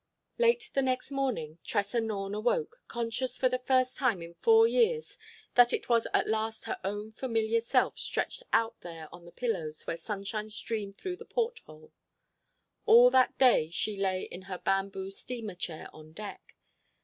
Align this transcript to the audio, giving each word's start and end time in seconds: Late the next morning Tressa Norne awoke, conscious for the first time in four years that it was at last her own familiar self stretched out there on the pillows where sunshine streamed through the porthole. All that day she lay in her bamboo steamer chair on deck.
Late 0.39 0.71
the 0.73 0.81
next 0.81 1.11
morning 1.11 1.59
Tressa 1.63 2.01
Norne 2.01 2.33
awoke, 2.33 2.81
conscious 2.87 3.37
for 3.37 3.49
the 3.49 3.59
first 3.59 3.97
time 3.97 4.23
in 4.23 4.33
four 4.33 4.67
years 4.67 5.19
that 5.53 5.73
it 5.73 5.89
was 5.89 6.07
at 6.11 6.27
last 6.27 6.63
her 6.63 6.79
own 6.83 7.11
familiar 7.11 7.61
self 7.61 7.99
stretched 7.99 8.41
out 8.51 8.81
there 8.81 9.07
on 9.13 9.25
the 9.25 9.31
pillows 9.31 9.85
where 9.85 9.95
sunshine 9.97 10.49
streamed 10.49 10.97
through 10.97 11.17
the 11.17 11.23
porthole. 11.25 11.93
All 12.87 13.11
that 13.11 13.37
day 13.37 13.69
she 13.69 13.95
lay 13.95 14.23
in 14.23 14.41
her 14.49 14.57
bamboo 14.57 15.11
steamer 15.11 15.53
chair 15.53 15.87
on 15.93 16.13
deck. 16.13 16.55